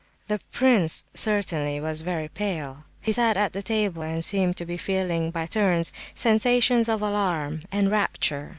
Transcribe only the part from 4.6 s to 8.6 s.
be feeling, by turns, sensations of alarm and rapture.